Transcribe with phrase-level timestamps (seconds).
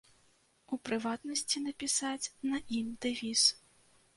[0.75, 3.41] У прыватнасці, напісаць на ім дэвіз.